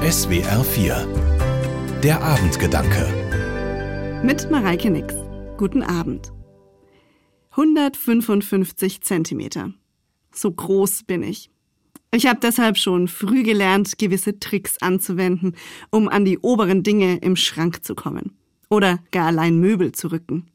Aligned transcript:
SWR 0.00 0.64
4 0.64 2.00
Der 2.02 2.22
Abendgedanke 2.22 4.22
Mit 4.24 4.50
Mareike 4.50 4.88
Nix. 4.88 5.14
Guten 5.58 5.82
Abend. 5.82 6.32
155 7.50 9.02
Zentimeter. 9.02 9.74
So 10.32 10.52
groß 10.52 11.02
bin 11.02 11.22
ich. 11.22 11.50
Ich 12.14 12.26
habe 12.26 12.40
deshalb 12.40 12.78
schon 12.78 13.08
früh 13.08 13.42
gelernt, 13.42 13.98
gewisse 13.98 14.40
Tricks 14.40 14.78
anzuwenden, 14.80 15.54
um 15.90 16.08
an 16.08 16.24
die 16.24 16.38
oberen 16.38 16.82
Dinge 16.82 17.18
im 17.18 17.36
Schrank 17.36 17.84
zu 17.84 17.94
kommen. 17.94 18.38
Oder 18.70 19.00
gar 19.10 19.26
allein 19.26 19.60
Möbel 19.60 19.92
zu 19.92 20.10
rücken. 20.10 20.46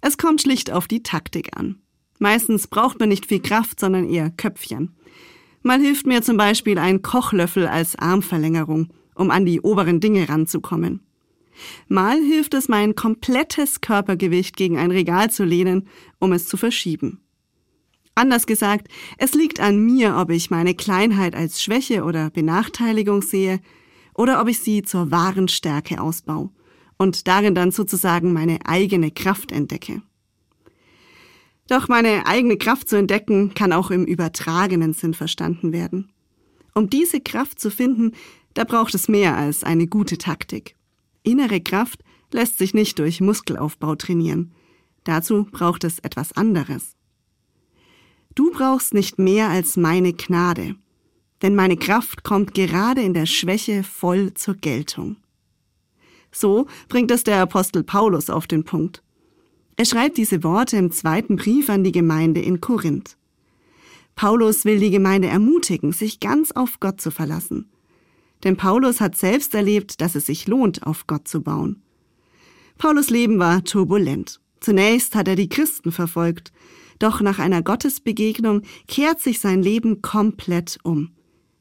Es 0.00 0.18
kommt 0.18 0.42
schlicht 0.42 0.72
auf 0.72 0.88
die 0.88 1.04
Taktik 1.04 1.56
an. 1.56 1.80
Meistens 2.18 2.66
braucht 2.66 2.98
man 2.98 3.10
nicht 3.10 3.26
viel 3.26 3.40
Kraft, 3.40 3.78
sondern 3.78 4.08
eher 4.08 4.30
Köpfchen. 4.30 4.96
Mal 5.62 5.80
hilft 5.80 6.06
mir 6.06 6.22
zum 6.22 6.36
Beispiel 6.36 6.78
ein 6.78 7.02
Kochlöffel 7.02 7.66
als 7.66 7.96
Armverlängerung, 7.96 8.92
um 9.14 9.30
an 9.30 9.44
die 9.44 9.60
oberen 9.60 10.00
Dinge 10.00 10.28
ranzukommen. 10.28 11.00
Mal 11.88 12.18
hilft 12.20 12.54
es, 12.54 12.68
mein 12.68 12.94
komplettes 12.94 13.80
Körpergewicht 13.80 14.56
gegen 14.56 14.78
ein 14.78 14.90
Regal 14.90 15.30
zu 15.30 15.44
lehnen, 15.44 15.88
um 16.18 16.32
es 16.32 16.46
zu 16.46 16.56
verschieben. 16.56 17.20
Anders 18.14 18.46
gesagt, 18.46 18.88
es 19.18 19.34
liegt 19.34 19.60
an 19.60 19.78
mir, 19.78 20.16
ob 20.18 20.30
ich 20.30 20.50
meine 20.50 20.74
Kleinheit 20.74 21.34
als 21.34 21.62
Schwäche 21.62 22.04
oder 22.04 22.30
Benachteiligung 22.30 23.22
sehe 23.22 23.60
oder 24.14 24.40
ob 24.40 24.48
ich 24.48 24.58
sie 24.58 24.82
zur 24.82 25.10
wahren 25.10 25.48
Stärke 25.48 26.00
ausbaue 26.00 26.50
und 26.98 27.26
darin 27.26 27.54
dann 27.54 27.70
sozusagen 27.70 28.32
meine 28.32 28.58
eigene 28.66 29.10
Kraft 29.10 29.50
entdecke. 29.50 30.02
Doch 31.72 31.88
meine 31.88 32.26
eigene 32.26 32.58
Kraft 32.58 32.90
zu 32.90 32.96
entdecken 32.96 33.54
kann 33.54 33.72
auch 33.72 33.90
im 33.90 34.04
übertragenen 34.04 34.92
Sinn 34.92 35.14
verstanden 35.14 35.72
werden. 35.72 36.12
Um 36.74 36.90
diese 36.90 37.18
Kraft 37.18 37.58
zu 37.58 37.70
finden, 37.70 38.12
da 38.52 38.64
braucht 38.64 38.94
es 38.94 39.08
mehr 39.08 39.38
als 39.38 39.64
eine 39.64 39.86
gute 39.86 40.18
Taktik. 40.18 40.76
Innere 41.22 41.62
Kraft 41.62 42.04
lässt 42.30 42.58
sich 42.58 42.74
nicht 42.74 42.98
durch 42.98 43.22
Muskelaufbau 43.22 43.94
trainieren. 43.94 44.52
Dazu 45.04 45.48
braucht 45.50 45.84
es 45.84 45.98
etwas 46.00 46.32
anderes. 46.32 46.94
Du 48.34 48.50
brauchst 48.50 48.92
nicht 48.92 49.18
mehr 49.18 49.48
als 49.48 49.78
meine 49.78 50.12
Gnade, 50.12 50.76
denn 51.40 51.54
meine 51.54 51.78
Kraft 51.78 52.22
kommt 52.22 52.52
gerade 52.52 53.00
in 53.00 53.14
der 53.14 53.24
Schwäche 53.24 53.82
voll 53.82 54.34
zur 54.34 54.56
Geltung. 54.56 55.16
So 56.32 56.66
bringt 56.90 57.10
es 57.10 57.24
der 57.24 57.40
Apostel 57.40 57.82
Paulus 57.82 58.28
auf 58.28 58.46
den 58.46 58.62
Punkt. 58.62 59.02
Er 59.82 59.86
schreibt 59.86 60.16
diese 60.16 60.44
Worte 60.44 60.76
im 60.76 60.92
zweiten 60.92 61.34
Brief 61.34 61.68
an 61.68 61.82
die 61.82 61.90
Gemeinde 61.90 62.40
in 62.40 62.60
Korinth. 62.60 63.16
Paulus 64.14 64.64
will 64.64 64.78
die 64.78 64.92
Gemeinde 64.92 65.26
ermutigen, 65.26 65.90
sich 65.90 66.20
ganz 66.20 66.52
auf 66.52 66.78
Gott 66.78 67.00
zu 67.00 67.10
verlassen. 67.10 67.68
Denn 68.44 68.56
Paulus 68.56 69.00
hat 69.00 69.16
selbst 69.16 69.56
erlebt, 69.56 70.00
dass 70.00 70.14
es 70.14 70.26
sich 70.26 70.46
lohnt, 70.46 70.86
auf 70.86 71.08
Gott 71.08 71.26
zu 71.26 71.42
bauen. 71.42 71.82
Paulus 72.78 73.10
Leben 73.10 73.40
war 73.40 73.64
turbulent. 73.64 74.40
Zunächst 74.60 75.16
hat 75.16 75.26
er 75.26 75.34
die 75.34 75.48
Christen 75.48 75.90
verfolgt, 75.90 76.52
doch 77.00 77.20
nach 77.20 77.40
einer 77.40 77.62
Gottesbegegnung 77.62 78.62
kehrt 78.86 79.18
sich 79.18 79.40
sein 79.40 79.64
Leben 79.64 80.00
komplett 80.00 80.78
um. 80.84 81.10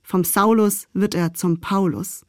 Vom 0.03 0.23
Saulus 0.25 0.87
wird 0.93 1.15
er 1.15 1.33
zum 1.33 1.59
Paulus. 1.59 2.23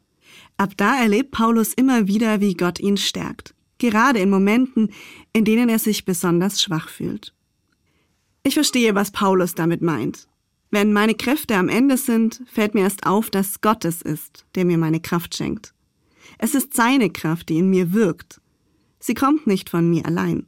Ab 0.57 0.71
da 0.79 0.99
erlebt 0.99 1.33
Paulus 1.33 1.75
immer 1.75 2.09
wieder, 2.09 2.41
wie 2.41 2.55
Gott 2.55 2.81
ihn 2.81 2.97
stärkt, 2.97 3.55
gerade 3.91 4.19
in 4.19 4.31
Momenten, 4.31 4.91
in 5.33 5.45
denen 5.45 5.69
er 5.69 5.79
sich 5.79 6.05
besonders 6.05 6.63
schwach 6.63 6.89
fühlt. 6.89 7.35
Ich 8.43 8.55
verstehe, 8.55 8.95
was 8.95 9.11
Paulus 9.11 9.55
damit 9.55 9.83
meint. 9.83 10.27
Wenn 10.71 10.93
meine 10.93 11.15
Kräfte 11.15 11.57
am 11.57 11.69
Ende 11.69 11.97
sind, 11.97 12.43
fällt 12.51 12.75
mir 12.75 12.81
erst 12.81 13.07
auf, 13.07 13.31
dass 13.31 13.61
Gott 13.61 13.85
es 13.85 14.03
ist, 14.03 14.47
der 14.55 14.65
mir 14.65 14.79
meine 14.79 15.01
Kraft 15.01 15.37
schenkt. 15.37 15.75
Es 16.39 16.55
ist 16.55 16.75
seine 16.75 17.11
Kraft, 17.11 17.51
die 17.51 17.59
in 17.59 17.69
mir 17.71 17.93
wirkt. 17.93 18.41
Sie 18.99 19.15
kommt 19.15 19.47
nicht 19.47 19.69
von 19.69 19.89
mir 19.91 20.07
allein. 20.07 20.47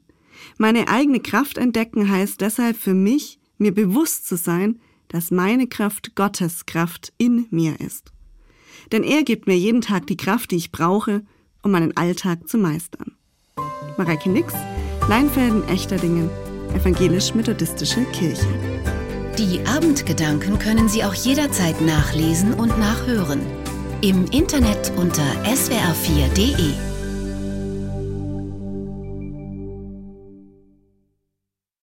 Meine 0.58 0.88
eigene 0.88 1.20
Kraft 1.20 1.58
entdecken 1.58 2.08
heißt 2.08 2.40
deshalb 2.40 2.76
für 2.76 2.94
mich, 2.94 3.38
mir 3.58 3.72
bewusst 3.72 4.26
zu 4.26 4.36
sein, 4.36 4.80
dass 5.08 5.30
meine 5.30 5.66
Kraft 5.66 6.14
Gottes 6.14 6.66
Kraft 6.66 7.12
in 7.18 7.46
mir 7.50 7.78
ist. 7.80 8.12
Denn 8.92 9.02
er 9.02 9.22
gibt 9.22 9.46
mir 9.46 9.56
jeden 9.56 9.80
Tag 9.80 10.06
die 10.06 10.16
Kraft, 10.16 10.50
die 10.50 10.56
ich 10.56 10.72
brauche, 10.72 11.24
um 11.62 11.70
meinen 11.70 11.96
Alltag 11.96 12.48
zu 12.48 12.58
meistern. 12.58 13.13
Mareike 13.96 14.28
Nix, 14.30 14.52
Leinfelden 15.08 15.66
Echterdingen, 15.68 16.30
Evangelisch-Methodistische 16.74 18.04
Kirche. 18.12 18.46
Die 19.38 19.60
Abendgedanken 19.66 20.58
können 20.58 20.88
Sie 20.88 21.04
auch 21.04 21.14
jederzeit 21.14 21.80
nachlesen 21.80 22.54
und 22.54 22.78
nachhören. 22.78 23.40
Im 24.00 24.26
Internet 24.26 24.92
unter 24.96 25.24
swr4.de. 25.44 26.93